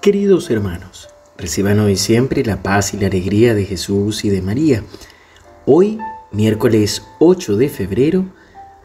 Queridos 0.00 0.48
hermanos, 0.48 1.10
reciban 1.36 1.78
hoy 1.78 1.94
siempre 1.94 2.42
la 2.42 2.62
paz 2.62 2.94
y 2.94 2.96
la 2.96 3.08
alegría 3.08 3.54
de 3.54 3.66
Jesús 3.66 4.24
y 4.24 4.30
de 4.30 4.40
María. 4.40 4.82
Hoy, 5.66 5.98
miércoles 6.32 7.02
8 7.18 7.58
de 7.58 7.68
febrero, 7.68 8.24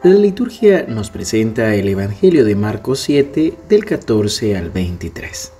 la 0.02 0.12
liturgia 0.12 0.84
nos 0.86 1.08
presenta 1.08 1.74
el 1.74 1.88
Evangelio 1.88 2.44
de 2.44 2.54
Marcos 2.54 3.00
7 3.00 3.54
del 3.66 3.86
14 3.86 4.58
al 4.58 4.68
23. 4.68 5.52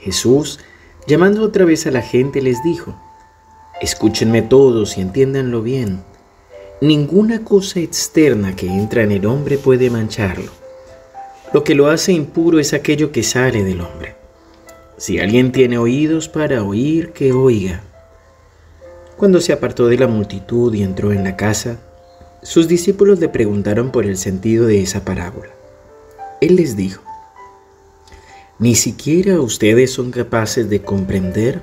Jesús, 0.00 0.58
llamando 1.06 1.44
otra 1.44 1.64
vez 1.64 1.86
a 1.86 1.92
la 1.92 2.02
gente, 2.02 2.42
les 2.42 2.64
dijo, 2.64 3.00
Escúchenme 3.80 4.42
todos 4.42 4.98
y 4.98 5.02
entiéndanlo 5.02 5.62
bien. 5.62 6.02
Ninguna 6.80 7.44
cosa 7.44 7.78
externa 7.78 8.56
que 8.56 8.66
entra 8.66 9.04
en 9.04 9.12
el 9.12 9.24
hombre 9.24 9.56
puede 9.56 9.88
mancharlo. 9.88 10.50
Lo 11.52 11.62
que 11.62 11.76
lo 11.76 11.86
hace 11.86 12.10
impuro 12.10 12.58
es 12.58 12.72
aquello 12.72 13.12
que 13.12 13.22
sale 13.22 13.62
del 13.62 13.82
hombre 13.82 14.21
si 14.96 15.18
alguien 15.18 15.52
tiene 15.52 15.78
oídos 15.78 16.28
para 16.28 16.62
oír, 16.62 17.12
que 17.12 17.32
oiga. 17.32 17.82
Cuando 19.16 19.40
se 19.40 19.52
apartó 19.52 19.86
de 19.86 19.98
la 19.98 20.06
multitud 20.06 20.74
y 20.74 20.82
entró 20.82 21.12
en 21.12 21.24
la 21.24 21.36
casa, 21.36 21.78
sus 22.42 22.66
discípulos 22.66 23.20
le 23.20 23.28
preguntaron 23.28 23.92
por 23.92 24.04
el 24.04 24.16
sentido 24.16 24.66
de 24.66 24.82
esa 24.82 25.04
parábola. 25.04 25.50
Él 26.40 26.56
les 26.56 26.76
dijo, 26.76 27.02
¿ni 28.58 28.74
siquiera 28.74 29.40
ustedes 29.40 29.92
son 29.92 30.10
capaces 30.10 30.68
de 30.68 30.82
comprender? 30.82 31.62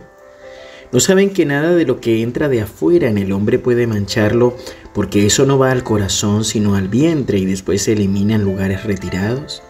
¿No 0.91 0.99
saben 0.99 1.31
que 1.31 1.45
nada 1.45 1.75
de 1.75 1.85
lo 1.85 1.99
que 1.99 2.23
entra 2.23 2.49
de 2.49 2.61
afuera 2.61 3.09
en 3.09 3.17
el 3.17 3.31
hombre 3.31 3.59
puede 3.59 3.87
mancharlo 3.87 4.55
porque 4.93 5.25
eso 5.25 5.45
no 5.45 5.59
va 5.59 5.71
al 5.71 5.83
corazón 5.83 6.43
sino 6.45 6.75
al 6.75 6.87
vientre 6.87 7.37
y 7.37 7.45
después 7.45 7.83
se 7.83 7.91
elimina 7.91 8.35
en 8.35 8.43
lugares 8.43 8.85
retirados? 8.85 9.61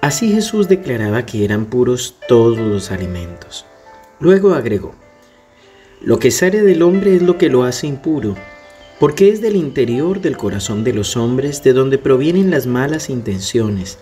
Así 0.00 0.32
Jesús 0.32 0.68
declaraba 0.68 1.26
que 1.26 1.44
eran 1.44 1.66
puros 1.66 2.16
todos 2.28 2.58
los 2.58 2.90
alimentos. 2.90 3.64
Luego 4.20 4.54
agregó, 4.54 4.94
lo 6.00 6.18
que 6.18 6.30
sale 6.30 6.62
del 6.62 6.82
hombre 6.82 7.16
es 7.16 7.22
lo 7.22 7.38
que 7.38 7.48
lo 7.48 7.64
hace 7.64 7.86
impuro, 7.86 8.36
porque 9.00 9.30
es 9.30 9.40
del 9.40 9.56
interior 9.56 10.20
del 10.20 10.36
corazón 10.36 10.84
de 10.84 10.92
los 10.92 11.16
hombres 11.16 11.62
de 11.62 11.72
donde 11.72 11.98
provienen 11.98 12.50
las 12.50 12.66
malas 12.66 13.10
intenciones, 13.10 13.98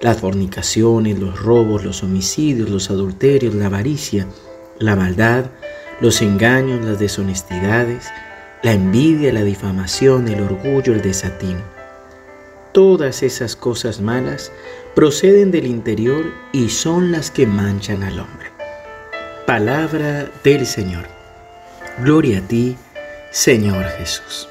las 0.00 0.18
fornicaciones, 0.18 1.18
los 1.18 1.40
robos, 1.40 1.84
los 1.84 2.02
homicidios, 2.02 2.70
los 2.70 2.90
adulterios, 2.90 3.54
la 3.54 3.66
avaricia, 3.66 4.26
la 4.78 4.96
maldad, 4.96 5.46
los 6.00 6.22
engaños, 6.22 6.84
las 6.84 6.98
deshonestidades, 6.98 8.06
la 8.62 8.72
envidia, 8.72 9.32
la 9.32 9.44
difamación, 9.44 10.28
el 10.28 10.42
orgullo, 10.42 10.92
el 10.92 11.02
desatino. 11.02 11.60
Todas 12.72 13.22
esas 13.22 13.54
cosas 13.54 14.00
malas 14.00 14.50
proceden 14.94 15.50
del 15.50 15.66
interior 15.66 16.32
y 16.52 16.68
son 16.68 17.12
las 17.12 17.30
que 17.30 17.46
manchan 17.46 18.02
al 18.02 18.20
hombre. 18.20 18.48
Palabra 19.46 20.30
del 20.44 20.66
Señor. 20.66 21.06
Gloria 21.98 22.38
a 22.38 22.40
ti, 22.42 22.76
Señor 23.30 23.84
Jesús. 23.98 24.48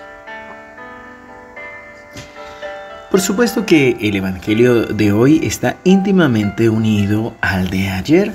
Por 3.09 3.21
supuesto 3.21 3.65
que 3.65 3.97
el 3.99 4.15
Evangelio 4.15 4.85
de 4.85 5.11
hoy 5.11 5.41
está 5.43 5.77
íntimamente 5.83 6.69
unido 6.69 7.35
al 7.41 7.69
de 7.69 7.89
ayer, 7.89 8.31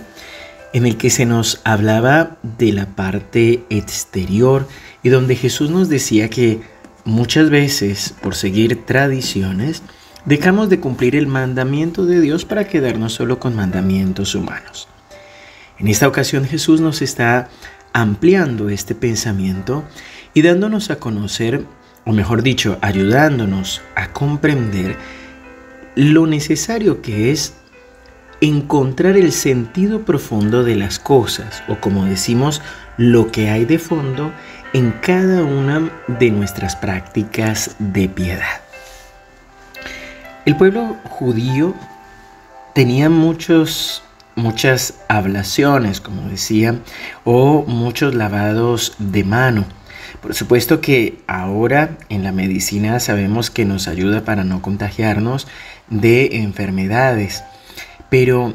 en 0.73 0.87
el 0.87 0.97
que 0.99 1.09
se 1.11 1.25
nos 1.25 1.61
hablaba 1.65 2.37
de 2.43 2.73
la 2.73 2.87
parte 2.87 3.65
exterior 3.71 4.69
y 5.03 5.09
donde 5.09 5.35
Jesús 5.35 5.71
nos 5.71 5.89
decía 5.89 6.29
que 6.29 6.61
Muchas 7.07 7.51
veces, 7.51 8.15
por 8.21 8.35
seguir 8.35 8.85
tradiciones, 8.85 9.81
dejamos 10.27 10.69
de 10.69 10.81
cumplir 10.81 11.17
el 11.17 11.27
mandamiento 11.27 12.05
de 12.05 12.21
Dios 12.21 12.45
para 12.45 12.67
quedarnos 12.69 13.15
solo 13.15 13.39
con 13.39 13.57
mandamientos 13.57 14.35
humanos. 14.35 14.89
En 15.79 15.89
esta 15.89 16.09
ocasión 16.09 16.45
Jesús 16.45 16.81
nos 16.81 17.01
está 17.01 17.49
ampliando 17.93 18.69
este 18.69 18.95
pensamiento 18.95 19.85
y 20.35 20.43
dándonos 20.43 20.91
a 20.91 20.97
conocer, 20.97 21.65
o 22.05 22.13
mejor 22.13 22.43
dicho, 22.43 22.79
ayudándonos 22.83 23.81
a 23.95 24.13
comprender 24.13 24.97
lo 25.95 26.27
necesario 26.27 27.01
que 27.01 27.31
es 27.31 27.55
encontrar 28.41 29.17
el 29.17 29.33
sentido 29.33 30.05
profundo 30.05 30.63
de 30.63 30.77
las 30.77 30.99
cosas, 30.99 31.63
o 31.69 31.77
como 31.77 32.05
decimos, 32.05 32.61
lo 32.99 33.31
que 33.31 33.49
hay 33.49 33.65
de 33.65 33.79
fondo 33.79 34.33
en 34.75 34.93
cada 35.01 35.43
una 35.43 35.91
de 36.07 36.31
nuestras 36.31 36.77
prácticas 36.77 37.77
de 37.79 38.09
piedad. 38.09 38.66
El 40.47 40.57
pueblo 40.57 40.97
judío 41.09 41.75
tenía 42.73 43.11
muchos, 43.11 44.05
muchas 44.37 44.95
ablaciones, 45.09 46.01
como 46.01 46.29
decía, 46.29 46.77
o 47.25 47.65
muchos 47.67 48.15
lavados 48.15 48.95
de 49.01 49.25
mano. 49.25 49.65
Por 50.23 50.37
supuesto 50.37 50.81
que 50.81 51.19
ahora 51.27 51.99
en 52.11 52.23
la 52.23 52.31
medicina 52.31 53.01
sabemos 53.01 53.51
que 53.51 53.65
nos 53.65 53.89
ayuda 53.89 54.25
para 54.25 54.45
no 54.45 54.63
contagiarnos 54.63 55.49
de 55.91 56.37
enfermedades, 56.37 57.43
pero 58.09 58.55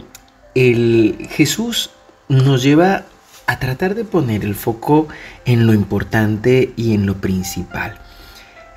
el 0.56 1.28
Jesús 1.30 1.90
nos 2.30 2.64
lleva 2.64 3.04
a 3.48 3.60
tratar 3.60 3.96
de 3.96 4.06
poner 4.06 4.46
el 4.46 4.56
foco 4.56 5.10
en 5.44 5.68
lo 5.68 5.74
importante 5.74 6.72
y 6.78 6.94
en 6.94 7.06
lo 7.06 7.18
principal. 7.18 8.00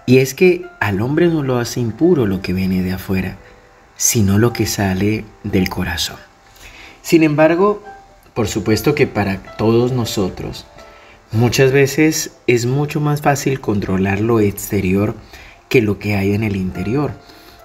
Y 0.06 0.18
es 0.18 0.34
que 0.34 0.66
al 0.80 1.00
hombre 1.00 1.28
no 1.28 1.42
lo 1.42 1.58
hace 1.58 1.80
impuro 1.80 2.26
lo 2.26 2.42
que 2.42 2.52
viene 2.52 2.82
de 2.82 2.92
afuera, 2.92 3.38
sino 3.96 4.38
lo 4.38 4.52
que 4.52 4.66
sale 4.66 5.24
del 5.42 5.68
corazón. 5.68 6.16
Sin 7.02 7.22
embargo, 7.22 7.82
por 8.34 8.48
supuesto 8.48 8.94
que 8.94 9.06
para 9.06 9.38
todos 9.56 9.92
nosotros, 9.92 10.66
muchas 11.32 11.72
veces 11.72 12.32
es 12.46 12.66
mucho 12.66 13.00
más 13.00 13.22
fácil 13.22 13.60
controlar 13.60 14.20
lo 14.20 14.40
exterior 14.40 15.14
que 15.68 15.80
lo 15.80 15.98
que 15.98 16.16
hay 16.16 16.34
en 16.34 16.42
el 16.42 16.56
interior. 16.56 17.12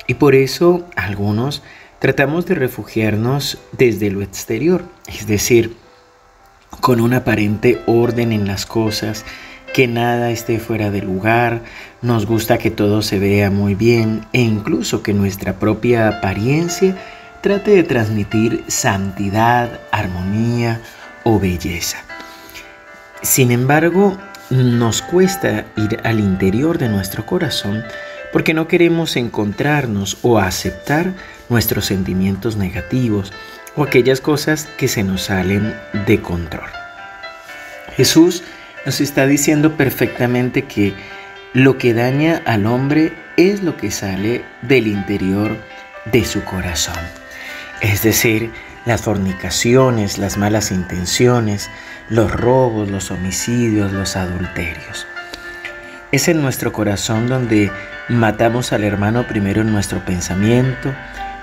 Y 0.07 0.15
por 0.15 0.35
eso 0.35 0.87
algunos 0.95 1.61
tratamos 1.99 2.45
de 2.45 2.55
refugiarnos 2.55 3.59
desde 3.71 4.09
lo 4.09 4.21
exterior, 4.21 4.83
es 5.07 5.27
decir, 5.27 5.75
con 6.81 7.01
un 7.01 7.13
aparente 7.13 7.81
orden 7.85 8.31
en 8.31 8.47
las 8.47 8.65
cosas, 8.65 9.25
que 9.73 9.87
nada 9.87 10.31
esté 10.31 10.59
fuera 10.59 10.91
de 10.91 11.01
lugar, 11.01 11.61
nos 12.01 12.25
gusta 12.25 12.57
que 12.57 12.71
todo 12.71 13.01
se 13.01 13.19
vea 13.19 13.49
muy 13.49 13.75
bien 13.75 14.25
e 14.33 14.41
incluso 14.41 15.03
que 15.03 15.13
nuestra 15.13 15.53
propia 15.53 16.07
apariencia 16.07 16.95
trate 17.41 17.71
de 17.71 17.83
transmitir 17.83 18.63
santidad, 18.67 19.79
armonía 19.91 20.81
o 21.23 21.39
belleza. 21.39 21.97
Sin 23.21 23.51
embargo, 23.51 24.17
nos 24.49 25.01
cuesta 25.01 25.65
ir 25.75 25.99
al 26.03 26.19
interior 26.19 26.77
de 26.77 26.89
nuestro 26.89 27.25
corazón 27.25 27.83
porque 28.31 28.53
no 28.53 28.67
queremos 28.67 29.15
encontrarnos 29.15 30.17
o 30.21 30.39
aceptar 30.39 31.13
nuestros 31.49 31.85
sentimientos 31.85 32.55
negativos 32.55 33.33
o 33.75 33.83
aquellas 33.83 34.21
cosas 34.21 34.65
que 34.77 34.87
se 34.87 35.03
nos 35.03 35.23
salen 35.23 35.75
de 36.05 36.21
control. 36.21 36.69
Jesús 37.95 38.43
nos 38.85 39.01
está 39.01 39.27
diciendo 39.27 39.75
perfectamente 39.75 40.63
que 40.63 40.93
lo 41.53 41.77
que 41.77 41.93
daña 41.93 42.41
al 42.45 42.65
hombre 42.65 43.13
es 43.37 43.63
lo 43.63 43.75
que 43.77 43.91
sale 43.91 44.43
del 44.61 44.87
interior 44.87 45.57
de 46.11 46.25
su 46.25 46.43
corazón. 46.43 46.99
Es 47.81 48.03
decir, 48.03 48.51
las 48.85 49.01
fornicaciones, 49.01 50.17
las 50.17 50.37
malas 50.37 50.71
intenciones, 50.71 51.69
los 52.09 52.31
robos, 52.31 52.89
los 52.89 53.11
homicidios, 53.11 53.91
los 53.91 54.15
adulterios. 54.15 55.07
Es 56.11 56.27
en 56.27 56.41
nuestro 56.41 56.73
corazón 56.73 57.27
donde 57.27 57.71
matamos 58.09 58.73
al 58.73 58.83
hermano 58.83 59.27
primero 59.27 59.61
en 59.61 59.71
nuestro 59.71 60.03
pensamiento, 60.03 60.93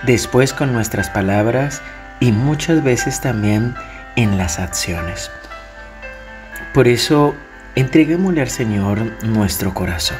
después 0.05 0.53
con 0.53 0.73
nuestras 0.73 1.09
palabras 1.11 1.82
y 2.19 2.32
muchas 2.32 2.82
veces 2.82 3.21
también 3.21 3.75
en 4.17 4.37
las 4.39 4.59
acciones. 4.59 5.31
Por 6.76 6.88
eso, 6.88 7.34
entreguémosle 7.75 8.43
al 8.43 8.50
Señor 8.50 9.00
nuestro 9.23 9.73
corazón. 9.73 10.19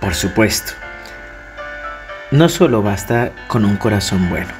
Por 0.00 0.16
supuesto, 0.16 0.72
no 2.32 2.48
solo 2.48 2.82
basta 2.82 3.30
con 3.46 3.64
un 3.64 3.76
corazón 3.76 4.28
bueno, 4.30 4.50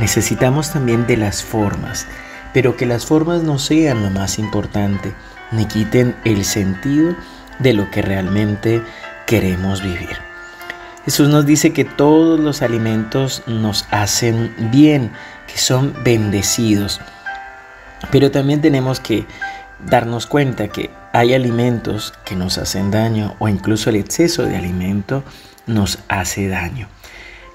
necesitamos 0.00 0.72
también 0.72 1.06
de 1.06 1.18
las 1.18 1.44
formas, 1.44 2.08
pero 2.52 2.76
que 2.76 2.84
las 2.84 3.06
formas 3.06 3.44
no 3.44 3.60
sean 3.60 4.02
lo 4.02 4.10
más 4.10 4.40
importante, 4.40 5.12
ni 5.52 5.66
quiten 5.66 6.16
el 6.24 6.44
sentido 6.44 7.14
de 7.60 7.72
lo 7.72 7.88
que 7.92 8.02
realmente 8.02 8.82
queremos 9.26 9.84
vivir. 9.84 10.18
Jesús 11.04 11.28
nos 11.28 11.46
dice 11.46 11.72
que 11.72 11.84
todos 11.84 12.40
los 12.40 12.62
alimentos 12.62 13.44
nos 13.46 13.86
hacen 13.92 14.52
bien, 14.72 15.12
que 15.46 15.58
son 15.58 15.94
bendecidos. 16.02 17.00
Pero 18.10 18.32
también 18.32 18.60
tenemos 18.60 18.98
que 18.98 19.26
darnos 19.86 20.26
cuenta 20.26 20.68
que 20.68 20.90
hay 21.12 21.34
alimentos 21.34 22.12
que 22.24 22.36
nos 22.36 22.58
hacen 22.58 22.90
daño 22.90 23.34
o 23.38 23.48
incluso 23.48 23.90
el 23.90 23.96
exceso 23.96 24.44
de 24.44 24.56
alimento 24.56 25.24
nos 25.66 25.98
hace 26.08 26.48
daño. 26.48 26.88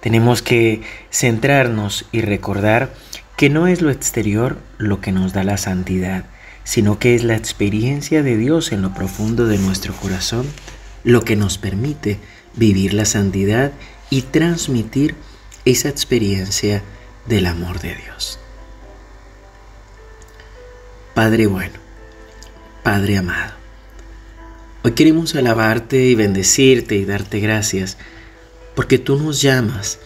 Tenemos 0.01 0.41
que 0.41 0.81
centrarnos 1.11 2.05
y 2.11 2.21
recordar 2.21 2.93
que 3.37 3.49
no 3.49 3.67
es 3.67 3.81
lo 3.81 3.89
exterior 3.91 4.57
lo 4.77 5.01
que 5.01 5.11
nos 5.11 5.33
da 5.33 5.43
la 5.43 5.57
santidad, 5.57 6.25
sino 6.63 6.99
que 6.99 7.15
es 7.15 7.23
la 7.23 7.35
experiencia 7.35 8.23
de 8.23 8.37
Dios 8.37 8.71
en 8.71 8.81
lo 8.81 8.93
profundo 8.93 9.47
de 9.47 9.57
nuestro 9.57 9.93
corazón 9.93 10.45
lo 11.03 11.23
que 11.23 11.35
nos 11.35 11.57
permite 11.57 12.19
vivir 12.55 12.93
la 12.93 13.05
santidad 13.05 13.71
y 14.09 14.23
transmitir 14.23 15.15
esa 15.63 15.89
experiencia 15.89 16.83
del 17.27 17.45
amor 17.45 17.79
de 17.79 17.95
Dios. 17.95 18.39
Padre 21.13 21.47
bueno, 21.47 21.84
Padre 22.85 23.17
amado, 23.17 23.51
hoy 24.83 24.91
queremos 24.91 25.33
alabarte 25.33 26.05
y 26.05 26.13
bendecirte 26.13 26.93
y 26.95 27.03
darte 27.03 27.39
gracias 27.39 27.97
porque 28.75 28.99
tú 28.99 29.17
nos 29.17 29.41
llamas 29.41 29.97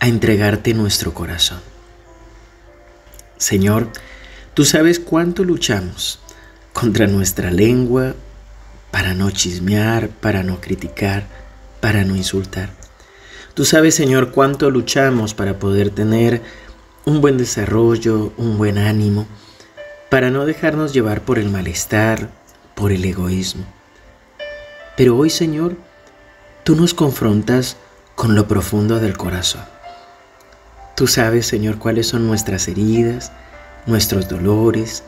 a 0.00 0.08
entregarte 0.08 0.72
nuestro 0.72 1.12
corazón. 1.12 1.60
Señor, 3.36 3.90
tú 4.54 4.64
sabes 4.64 5.00
cuánto 5.00 5.44
luchamos 5.44 6.18
contra 6.72 7.06
nuestra 7.08 7.50
lengua 7.50 8.14
para 8.90 9.12
no 9.12 9.30
chismear, 9.30 10.08
para 10.08 10.42
no 10.42 10.62
criticar, 10.62 11.26
para 11.82 12.04
no 12.04 12.16
insultar. 12.16 12.70
Tú 13.52 13.66
sabes, 13.66 13.96
Señor, 13.96 14.30
cuánto 14.30 14.70
luchamos 14.70 15.34
para 15.34 15.58
poder 15.58 15.90
tener 15.90 16.40
un 17.04 17.20
buen 17.20 17.36
desarrollo, 17.36 18.32
un 18.38 18.56
buen 18.56 18.78
ánimo, 18.78 19.26
para 20.14 20.30
no 20.30 20.46
dejarnos 20.46 20.92
llevar 20.92 21.22
por 21.22 21.40
el 21.40 21.50
malestar, 21.50 22.30
por 22.76 22.92
el 22.92 23.04
egoísmo. 23.04 23.64
Pero 24.96 25.16
hoy, 25.16 25.28
Señor, 25.28 25.76
tú 26.62 26.76
nos 26.76 26.94
confrontas 26.94 27.76
con 28.14 28.36
lo 28.36 28.46
profundo 28.46 29.00
del 29.00 29.16
corazón. 29.16 29.64
Tú 30.94 31.08
sabes, 31.08 31.48
Señor, 31.48 31.80
cuáles 31.80 32.06
son 32.06 32.28
nuestras 32.28 32.68
heridas, 32.68 33.32
nuestros 33.86 34.28
dolores, 34.28 35.02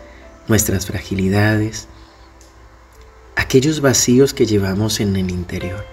nuestras 0.49 0.87
fragilidades, 0.87 1.87
aquellos 3.37 3.81
vacíos 3.81 4.35
que 4.35 4.45
llevamos 4.45 4.99
en 4.99 5.15
el 5.15 5.31
interior. 5.31 5.85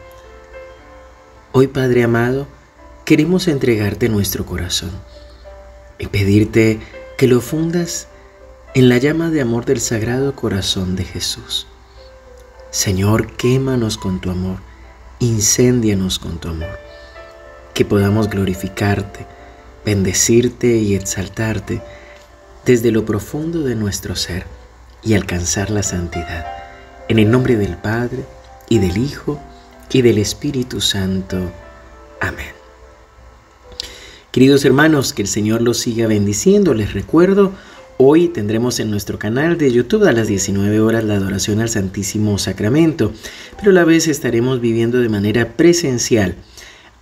Hoy, 1.51 1.68
Padre 1.68 2.04
amado, 2.04 2.48
queremos 3.06 3.48
entregarte 3.48 4.10
nuestro 4.10 4.44
corazón 4.44 4.89
y 6.00 6.07
pedirte 6.07 6.80
que 7.15 7.27
lo 7.27 7.42
fundas 7.42 8.07
en 8.75 8.90
la 8.90 8.98
llama 8.98 9.30
de 9.30 9.42
amor 9.42 9.66
del 9.66 9.80
Sagrado 9.80 10.36
Corazón 10.36 10.96
de 10.96 11.04
Jesús. 11.04 11.68
Señor, 12.72 13.34
quémanos 13.34 14.00
con 14.00 14.20
tu 14.20 14.31
amor, 14.31 14.58
incéndianos 15.20 16.18
con 16.18 16.40
tu 16.40 16.50
amor, 16.50 16.80
que 17.75 17.86
podamos 17.86 18.31
glorificarte, 18.31 19.28
bendecirte 19.86 20.78
y 20.78 20.96
exaltarte 20.96 21.84
desde 22.66 22.92
lo 22.92 23.06
profundo 23.06 23.62
de 23.62 23.75
nuestro 23.75 24.16
ser 24.16 24.48
y 25.04 25.14
alcanzar 25.14 25.70
la 25.70 25.84
santidad. 25.84 26.48
En 27.10 27.20
el 27.20 27.30
nombre 27.30 27.58
del 27.58 27.78
Padre, 27.78 28.25
y 28.70 28.80
del 28.80 28.98
Hijo, 28.98 29.40
y 29.92 30.02
del 30.02 30.18
Espíritu 30.18 30.81
Santo. 30.81 31.38
Amén. 32.20 32.54
Queridos 34.31 34.66
hermanos, 34.66 35.14
que 35.14 35.22
el 35.22 35.28
Señor 35.28 35.62
los 35.62 35.78
siga 35.78 36.08
bendiciendo. 36.08 36.74
Les 36.74 36.94
recuerdo, 36.94 37.52
hoy 37.98 38.28
tendremos 38.28 38.80
en 38.80 38.90
nuestro 38.90 39.19
canal 39.19 39.57
de 39.57 39.72
YouTube 39.72 40.07
a 40.07 40.12
las 40.12 40.28
19 40.28 40.80
horas 40.80 41.04
la 41.04 41.16
adoración 41.16 41.60
al 41.60 41.69
Santísimo 41.69 42.38
Sacramento, 42.38 43.13
pero 43.57 43.72
a 43.72 43.74
la 43.74 43.86
vez 43.86 44.07
estaremos 44.07 44.62
viviendo 44.62 45.00
de 45.00 45.10
manera 45.10 45.54
presencial 45.56 46.36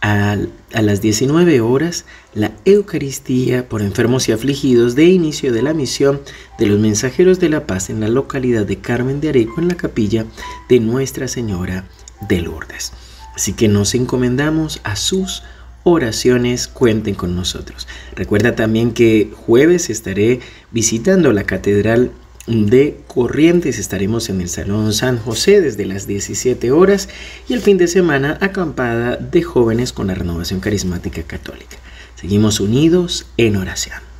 a, 0.01 0.37
las 0.71 1.01
19 1.01 1.61
horas 1.61 2.05
la 2.33 2.51
Eucaristía 2.65 3.69
por 3.69 3.81
enfermos 3.81 4.27
y 4.27 4.31
afligidos 4.31 4.95
de 4.95 5.05
inicio 5.05 5.53
de 5.53 5.61
la 5.61 5.73
misión 5.73 6.21
de 6.57 6.65
los 6.65 6.79
mensajeros 6.79 7.39
de 7.39 7.49
la 7.49 7.67
paz 7.67 7.89
en 7.89 7.99
la 7.99 8.07
localidad 8.07 8.65
de 8.65 8.79
Carmen 8.79 9.21
de 9.21 9.29
Areco 9.29 9.61
en 9.61 9.67
la 9.67 9.75
capilla 9.75 10.25
de 10.69 10.79
Nuestra 10.79 11.27
Señora 11.27 11.85
de 12.27 12.41
Lourdes. 12.41 12.93
Así 13.35 13.53
que 13.53 13.67
nos 13.67 13.95
encomendamos 13.95 14.81
a 14.83 14.95
sus 14.95 15.43
oraciones, 15.83 16.67
cuenten 16.67 17.15
con 17.15 17.35
nosotros. 17.35 17.87
Recuerda 18.15 18.55
también 18.55 18.91
que 18.91 19.31
jueves 19.35 19.89
estaré 19.89 20.39
visitando 20.71 21.31
la 21.33 21.43
Catedral 21.43 22.11
de 22.47 22.99
Corrientes. 23.07 23.79
Estaremos 23.79 24.29
en 24.29 24.41
el 24.41 24.49
Salón 24.49 24.93
San 24.93 25.17
José 25.17 25.61
desde 25.61 25.85
las 25.85 26.07
17 26.07 26.71
horas 26.71 27.09
y 27.47 27.53
el 27.53 27.61
fin 27.61 27.77
de 27.77 27.87
semana 27.87 28.37
acampada 28.41 29.15
de 29.17 29.43
jóvenes 29.43 29.93
con 29.93 30.07
la 30.07 30.15
renovación 30.15 30.59
carismática 30.59 31.23
católica. 31.23 31.77
Seguimos 32.15 32.59
unidos 32.59 33.27
en 33.37 33.55
oración. 33.55 34.10